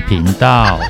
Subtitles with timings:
[0.00, 0.78] 频道。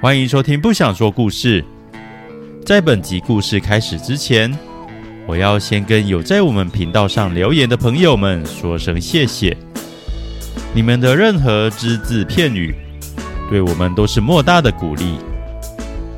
[0.00, 1.60] 欢迎收听《不想说故事》。
[2.64, 4.56] 在本集故事开始之前，
[5.26, 9.56] 我要先跟有在我们频道上留言的朋友们说声谢谢。
[10.74, 12.74] 你们的任何只字片语，
[13.50, 15.18] 对我们都是莫大的鼓励。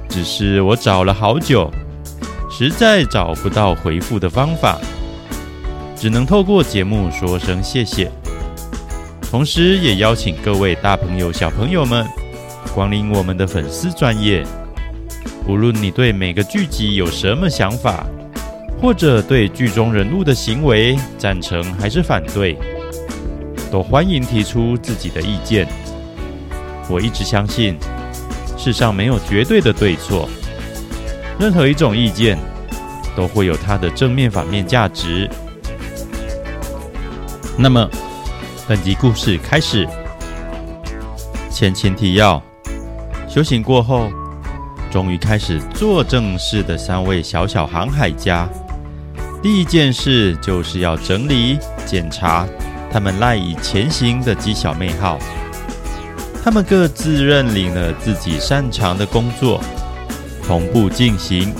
[0.08, 1.72] 只是我找了好久，
[2.62, 4.78] 实在找不到回复的方法，
[5.96, 8.10] 只能透过节目说声谢谢。
[9.30, 12.06] 同时，也邀请各位大朋友、小朋友们。
[12.74, 14.44] 光临我们的粉丝专业，
[15.48, 18.04] 无论你对每个剧集有什么想法，
[18.78, 22.58] 或者对剧中人物的行为赞成还是反对，
[23.72, 25.66] 都欢迎提出自己的意见。
[26.90, 27.78] 我一直相信，
[28.58, 30.28] 世上没有绝对的对错，
[31.38, 32.38] 任何一种意见
[33.20, 35.28] 都会有它的正面、反面价值。
[37.58, 37.86] 那么，
[38.66, 39.86] 本集故事开始，
[41.50, 42.42] 前情提要。
[43.28, 44.10] 修行过后，
[44.90, 48.48] 终于开始做正事的三位小小航海家，
[49.42, 52.48] 第一件事就是要整理检查
[52.90, 55.18] 他们赖以前行的鸡小妹号。
[56.42, 59.60] 他们各自认领了自己擅长的工作，
[60.46, 61.52] 同步进行，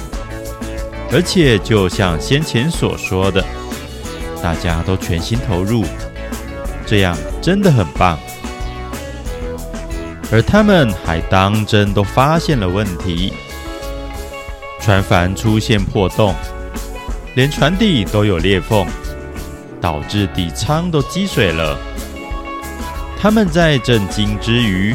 [1.13, 3.45] 而且就像先前所说的，
[4.43, 5.85] 大家都全心投入，
[6.87, 8.19] 这样真的很棒。
[10.33, 13.33] 而他们还当真都发现了问题，
[14.81, 16.33] 船帆出现破洞，
[17.35, 18.87] 连船底都有裂缝，
[19.81, 21.77] 导致底舱都积水了。
[23.21, 24.95] 他们在震惊之余，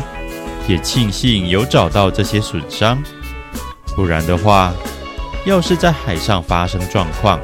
[0.68, 2.98] 也庆幸有找到这些损伤，
[3.96, 4.74] 不然的话，
[5.46, 7.40] 要是在海上发生状况，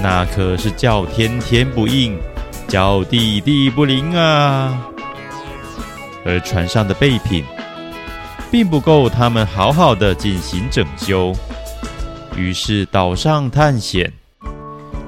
[0.00, 2.16] 那可是叫天天不应，
[2.68, 4.78] 叫地地不灵啊！
[6.24, 7.44] 而船上的备品
[8.50, 11.32] 并不够他们好好的进行整修，
[12.36, 14.12] 于是岛上探险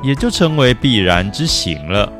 [0.02, 2.12] 也就成为必然之行了。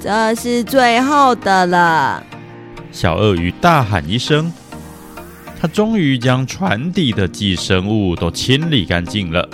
[0.00, 2.22] 这是最后的了！
[2.94, 4.52] 小鳄鱼大喊一声，
[5.60, 9.48] 他终于将船底的寄生物都清理干净了。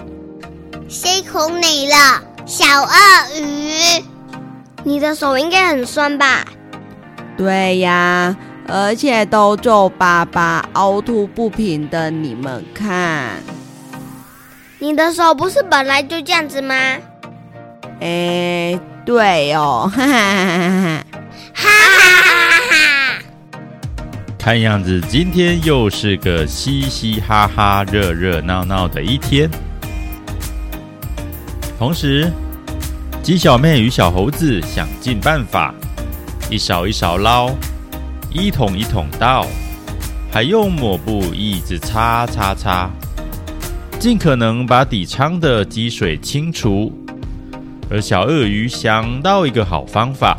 [0.86, 2.22] 辛苦你了。
[2.44, 4.04] 小鳄鱼，
[4.84, 6.44] 你的手应该很酸吧？
[7.38, 8.36] 对呀，
[8.68, 12.10] 而且都皱巴巴、凹凸不平的。
[12.10, 13.42] 你们看，
[14.78, 16.74] 你的手不是本来就这样子吗？
[18.00, 21.06] 哎，对哦，哈哈哈哈哈
[21.54, 22.39] 哈哈！
[24.40, 29.50] 看样子今天又是个嘻嘻哈哈、热热闹闹的一天。
[31.78, 32.32] 同时，
[33.22, 35.74] 鸡小妹与小猴子想尽办法，
[36.50, 37.50] 一勺一勺捞，
[38.30, 39.46] 一桶一桶倒，
[40.32, 42.90] 还用抹布一直擦擦擦，
[43.98, 46.90] 尽可能把底舱的积水清除。
[47.90, 50.34] 而小鳄鱼想到一个好方法，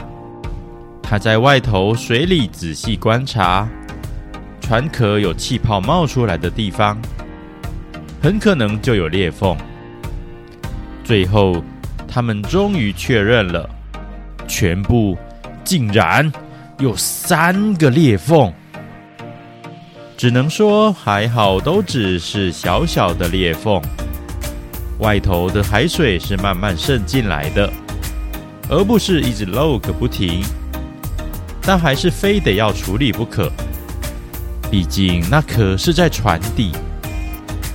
[1.04, 3.70] 它在外头水里仔细观察，
[4.72, 6.98] 船壳有气泡冒出来的地方，
[8.24, 9.54] 很可能就有裂缝。
[11.04, 11.62] 最后，
[12.08, 13.70] 他们终于确认了，
[14.48, 15.18] 全部
[15.66, 16.32] 竟然
[16.80, 18.50] 有三个裂缝。
[20.16, 23.82] 只能说还好，都只是小小的裂缝，
[25.00, 27.70] 外头的海水是慢慢渗进来的，
[28.70, 30.42] 而不是一直漏个不停。
[31.62, 33.52] 但还是非得要处理不可，
[34.72, 36.72] 毕竟那可是在船底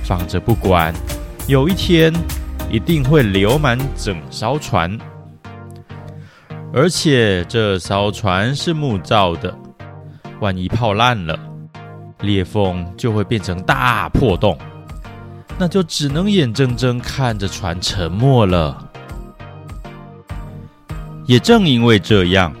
[0.03, 0.93] 放着不管，
[1.47, 2.11] 有一天。
[2.69, 4.99] 一定会流满整艘船，
[6.73, 9.57] 而且这艘船是木造的，
[10.41, 11.39] 万一泡烂了，
[12.19, 14.57] 裂缝就会变成大破洞，
[15.57, 18.77] 那就只能眼睁睁看着船沉没了。
[21.25, 22.53] 也正因为这样，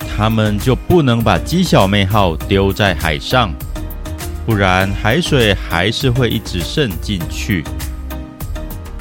[0.00, 3.52] 他们就不能把鸡小妹号丢在海上，
[4.48, 7.62] 不然海水还是会一直渗进去。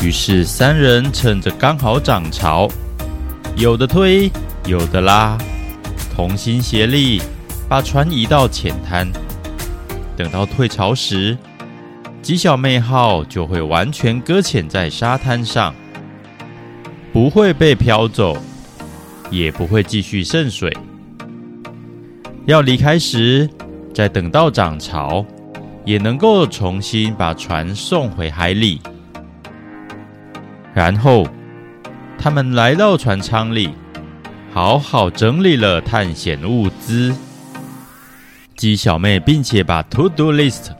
[0.01, 2.67] 于是三人趁着刚好涨潮，
[3.55, 4.29] 有的推，
[4.65, 5.37] 有的拉，
[6.13, 7.21] 同心协力
[7.69, 9.09] 把船移到浅滩。
[10.17, 11.37] 等到退潮时，
[12.21, 15.73] 鸡小妹号就会完全搁浅在沙滩上，
[17.13, 18.35] 不会被飘走，
[19.31, 20.75] 也不会继续渗水。
[22.47, 23.49] 要离开时，
[23.93, 25.25] 再等到涨潮，
[25.87, 28.81] 也能够重新把船送回海里。
[30.73, 31.25] 然后，
[32.19, 33.73] 他们来到船舱里，
[34.53, 37.15] 好好整理了探险物资。
[38.57, 40.71] 鸡小妹并且把 To Do List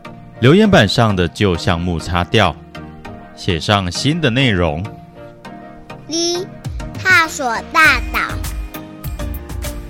[0.42, 2.54] 留言板上的旧项目擦掉，
[3.34, 4.86] 写上新的内容。
[6.10, 6.46] 一、
[7.02, 8.20] 探索大岛。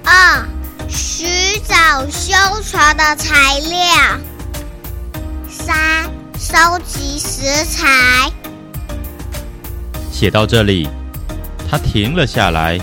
[0.06, 0.48] 二、
[0.88, 1.28] 寻
[1.64, 4.37] 找修船的材料。
[6.58, 8.32] 三、收集食材。
[10.12, 10.90] 写到这里，
[11.70, 12.80] 他停了下来，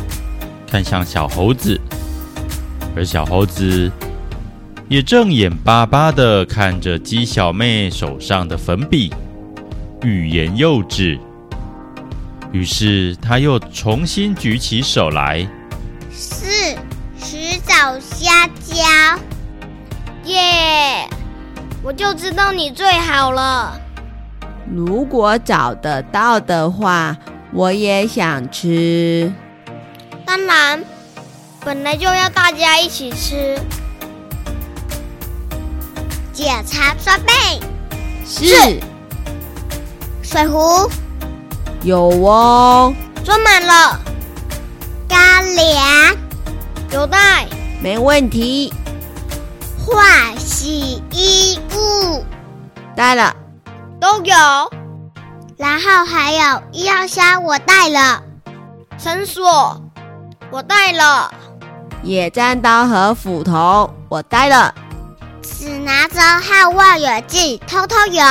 [0.70, 1.80] 看向小猴子，
[2.94, 3.90] 而小猴子
[4.88, 9.12] 也正眼巴巴地看着鸡小妹手上的粉笔，
[10.04, 11.18] 欲言又止。
[12.52, 15.44] 于是他又重新举起手来。
[16.12, 16.46] 四、
[17.18, 18.76] 寻找香蕉。
[20.26, 20.83] 耶！
[21.84, 23.78] 我就知道你最好了。
[24.74, 27.14] 如果找得到的话，
[27.52, 29.30] 我也想吃。
[30.24, 30.82] 当然，
[31.62, 33.58] 本来就要大家一起吃。
[36.32, 37.60] 检查装备。
[38.26, 38.80] 是。
[40.22, 40.90] 水壶。
[41.82, 42.94] 有哦。
[43.22, 44.00] 装满了。
[45.06, 46.16] 干粮。
[46.92, 47.46] 有带。
[47.82, 48.72] 没问题。
[49.86, 52.24] 换洗衣物。
[52.96, 53.34] 带了。
[54.00, 54.34] 都有，
[55.56, 58.20] 然后还有医药箱，我带了；
[58.98, 59.80] 绳索，
[60.50, 61.30] 我带了；
[62.02, 64.74] 野战刀和斧头，我带了；
[65.40, 68.22] 指南针和望远镜，偷偷有；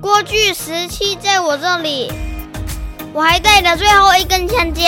[0.00, 2.12] 锅具、石器在我这里，
[3.12, 4.84] 我还带了最后一根香蕉。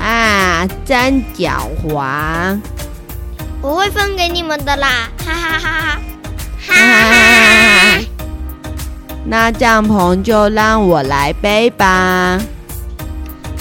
[0.00, 2.58] 啊，真狡猾！
[3.62, 6.00] 我会分给你们的啦，哈哈哈哈！
[6.58, 8.04] 哈哈哈哈！
[9.24, 12.40] 那帐篷就让我来背吧。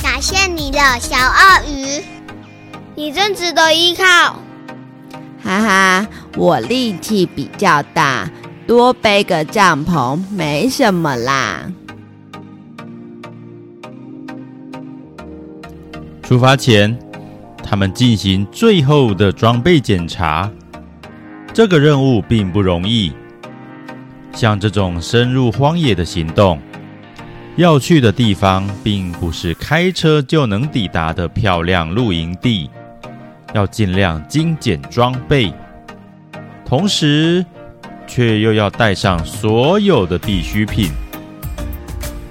[0.01, 2.03] 感谢你了，小鳄鱼，
[2.95, 4.03] 你真值得依靠。
[5.43, 8.27] 哈哈，我力气比较大，
[8.65, 11.71] 多背个帐篷没什么啦。
[16.23, 16.97] 出发前，
[17.71, 20.51] 他们进行最后的装备检查。
[21.53, 23.13] 这个任务并不容易。
[24.33, 26.59] 像这种深入荒野的行动，
[27.55, 32.69] 要去的地方并不是开车就能抵达的漂亮露营地，
[33.53, 35.53] 要尽量精简装备，
[36.65, 37.45] 同时
[38.05, 40.89] 却又要带上所有的必需品。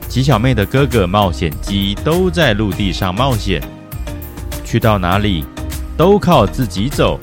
[0.06, 3.62] 鸡小妹的哥哥冒险鸡都在陆地上冒险，
[4.70, 5.44] 去到哪里
[5.96, 7.19] 都靠自己走，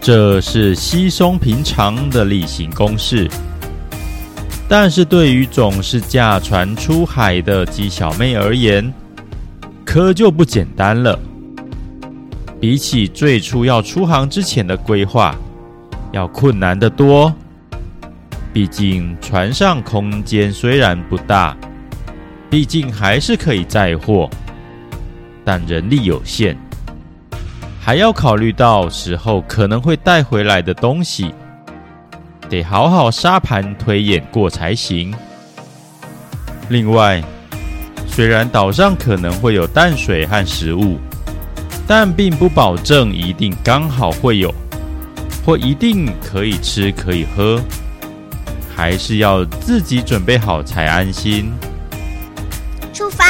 [0.00, 3.28] 这是稀松平常的例行公事。
[4.68, 8.94] 但是对于总是驾船出海的鸡小妹而言，
[9.84, 11.18] 可就不简单了。
[12.60, 15.34] 比起最初要出航之前的规划，
[16.12, 17.34] 要困难得多。
[18.52, 21.56] 毕竟船上空间虽然不大，
[22.48, 24.30] 毕竟还是可以载货，
[25.44, 26.56] 但人力有限，
[27.80, 31.34] 还要考虑到时候可能会带回来的东西。
[32.48, 35.14] 得好好沙盘推演过才行。
[36.68, 37.22] 另外，
[38.08, 40.98] 虽然岛上可能会有淡水和食物，
[41.86, 44.52] 但并不保证一定刚好会有，
[45.46, 47.60] 或一定可以吃可以喝，
[48.74, 51.52] 还是要自己准备好才安心。
[52.92, 53.24] 出发，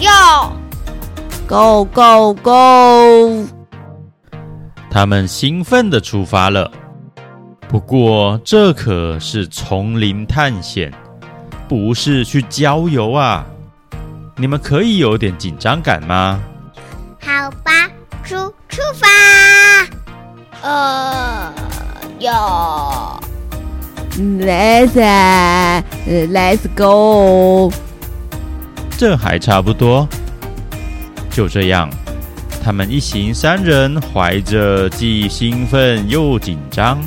[0.00, 0.52] 哟
[1.46, 3.46] ，Go Go Go！
[4.90, 6.70] 他们兴奋地出发了。
[7.68, 10.92] 不过，这可是丛林探险，
[11.68, 13.44] 不是去郊游啊！
[14.36, 16.40] 你们可以有点紧张感吗？
[17.20, 17.88] 好吧，
[18.24, 18.34] 出
[18.68, 19.06] 出发。
[20.62, 21.52] 呃，
[22.18, 22.30] 有。
[24.18, 24.94] Let's
[26.06, 27.70] Let's go。
[29.00, 30.06] 这还差不多。
[31.30, 31.88] 就这样，
[32.62, 37.00] 他们一行三人怀着既兴奋又紧张。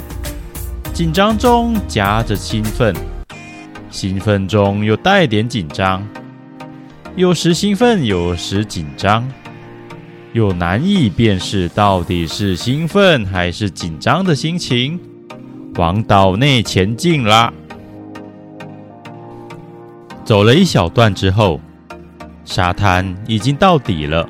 [0.91, 2.95] 紧张中夹着兴奋，
[3.91, 6.03] 兴奋中又带点紧张，
[7.15, 9.23] 有时兴奋，有时紧张，
[10.31, 14.99] 又难以辨识到底是兴奋还是紧张的心情。
[15.75, 17.53] 往岛内前进啦！
[20.25, 21.61] 走了一小段之后，
[22.45, 24.27] 沙滩已经到底了，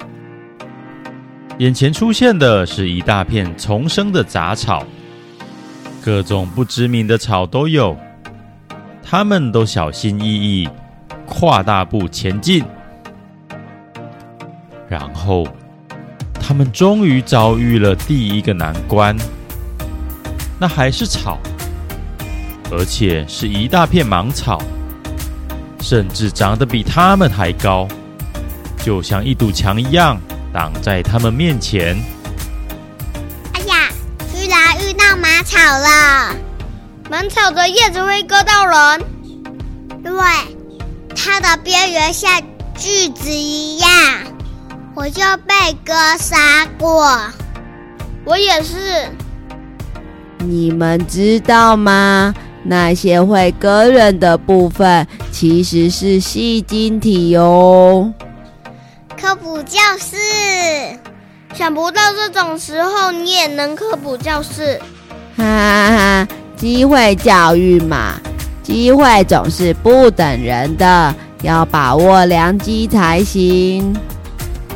[1.58, 4.86] 眼前出现的是一大片丛生的杂草。
[6.02, 7.98] 各种不知名的草都有。
[9.02, 10.70] 他们都小心翼翼，
[11.26, 12.64] 跨大步前进。
[14.90, 15.48] 然后，
[16.34, 19.16] 他们终于遭遇了第一个难关。
[20.60, 21.40] 那还是草，
[22.72, 24.62] 而且是一大片芒草，
[25.80, 27.88] 甚至长得比他们还高，
[28.84, 30.20] 就像一堵墙一样
[30.54, 31.98] 挡在他们面前。
[33.54, 33.90] 哎呀，
[34.36, 36.36] 居然遇到马草了！
[37.10, 39.06] 马草的叶子会割到人，
[40.04, 40.12] 对，
[41.16, 42.42] 它的边缘像
[42.76, 43.90] 锯子一样，
[44.96, 45.54] 我就被
[45.86, 46.38] 割伤
[46.78, 47.18] 过。
[48.26, 49.08] 我也是。
[50.40, 52.34] 你们知道吗？
[52.64, 58.12] 那些会割人的部分其实是细晶体哦。
[59.24, 61.00] 科普教室，
[61.56, 64.78] 想不到这种时候你也能科普教室，
[65.38, 66.28] 哈哈哈！
[66.58, 68.20] 机会教育嘛，
[68.62, 73.96] 机会总是不等人的，要把握良机才行。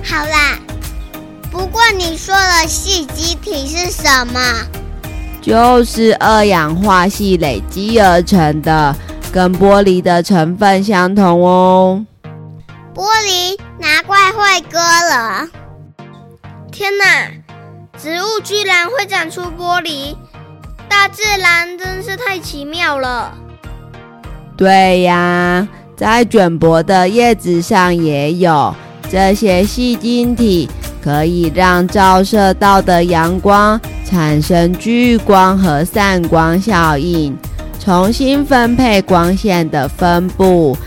[0.02, 0.58] 好啦，
[1.52, 4.40] 不过你说的细晶体是什么？
[5.42, 8.96] 就是二氧化系累积而成的，
[9.30, 12.06] 跟玻璃的成分相同哦。
[12.96, 15.48] 玻璃难怪会割了！
[16.70, 17.32] 天哪，
[17.98, 20.14] 植物居然会长出玻璃，
[20.90, 23.34] 大自然真是太奇妙了。
[24.58, 25.66] 对呀，
[25.96, 28.76] 在卷薄的叶子上也有
[29.10, 30.70] 这些细晶体，
[31.02, 33.80] 可以让照射到的阳光。
[34.06, 37.38] 产生聚光和散光效应，
[37.80, 40.78] 重新分配光线的分布，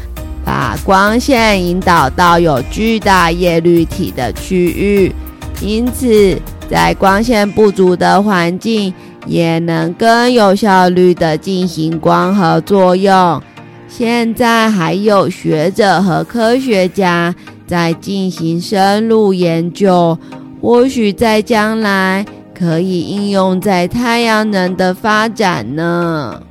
[0.51, 5.15] 把光线引导到有巨大叶绿体的区域。
[5.61, 6.37] 因此，
[6.69, 8.93] 在光线不足的环境，
[9.27, 13.41] 也能更有效率地进行光合作用。
[13.87, 17.33] 现在还有学者和科学家
[17.69, 20.19] 在进行深入研究，
[20.61, 22.27] 或许在将来。
[22.53, 26.43] 可以应用在太阳能的发展呢。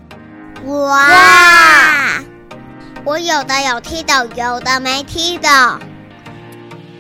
[0.66, 2.24] 哇！
[3.06, 5.80] 我有的有踢到，有的没踢到。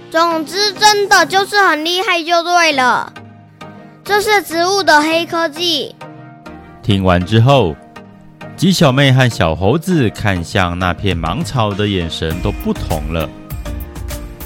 [0.09, 3.13] 总之，真的就是很厉害，就对了。
[4.03, 5.95] 这是植物的黑科技。
[6.81, 7.75] 听完之后，
[8.55, 13.29] 鸡小妹和小猴子看向那片芒草的眼神都不同了。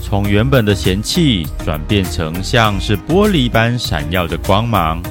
[0.01, 5.01] 从原本的嫌弃转变成像是玻璃般闪耀的光芒。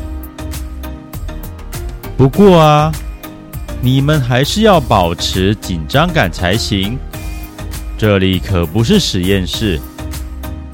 [2.16, 2.92] 不过啊，
[3.84, 6.96] 你们还是要保持紧张感才行。
[7.98, 9.80] 这里可不是实验室，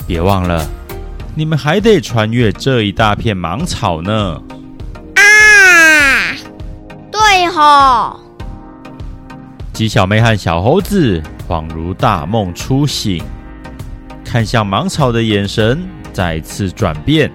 [0.07, 0.62] 别忘了，
[1.35, 4.38] 你们还得穿越这一大片芒草呢。
[5.15, 6.37] 啊，
[7.11, 8.21] 对吼！
[9.73, 13.25] 鸡小妹和小猴子恍如大梦初醒。
[14.23, 17.33] 看向芒草的眼神再次转变，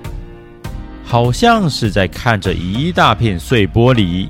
[1.04, 4.30] 好像是在看着一大片碎玻璃。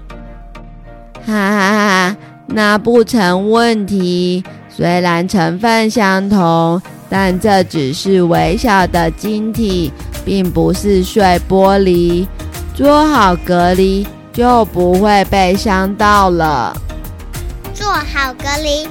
[1.26, 4.44] 哈哈哈，那不成问题。
[4.70, 9.94] 虽然成分相同，但这只是微小的晶体，
[10.26, 12.28] 并不是碎玻璃。
[12.74, 16.76] 做好隔离，就不会被伤到了。
[17.74, 18.88] 做好隔离。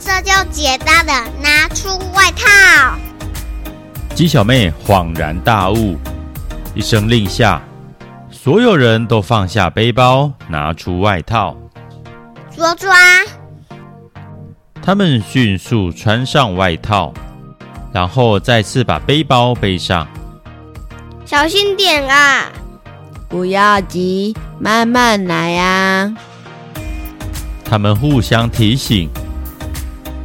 [0.00, 2.98] 这就简单的拿出外套。
[4.14, 5.96] 鸡小妹恍然大悟，
[6.74, 7.62] 一声令下，
[8.44, 11.56] 所有人都放下背包，拿出外套。
[12.54, 12.94] 抓抓！
[14.82, 17.10] 他们迅速穿上外套，
[17.90, 20.06] 然后再次把背包背上。
[21.24, 22.52] 小心点啊！
[23.30, 26.14] 不要急，慢慢来啊！
[27.64, 29.08] 他们互相提醒。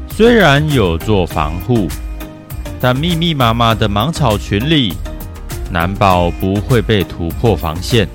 [0.09, 1.87] 虽然有做防护，
[2.81, 4.93] 但密密麻麻的芒草群里，
[5.71, 8.07] 难保不会被突破防线。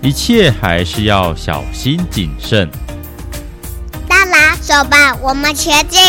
[0.00, 2.68] 一切还是要小心谨慎。
[4.08, 6.00] 当然，走吧，我们前进。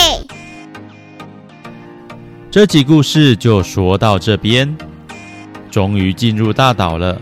[2.50, 4.76] 这集故事就说到这边，
[5.72, 7.20] 终于进入大岛了，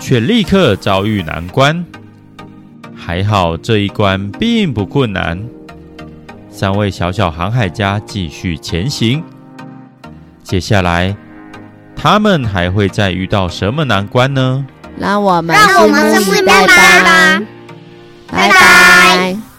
[0.00, 1.84] 却立刻遭遇难关。
[2.94, 5.42] 还好这一关并不困难。
[6.50, 9.22] 三位小小航海家继续前行。
[10.42, 11.16] 接下来，
[12.02, 14.66] 他们还会再遇到什么难关呢？
[14.98, 17.40] 让我们让我们拭目以待吧。
[18.26, 18.48] 拜拜。
[18.48, 19.51] 拜拜。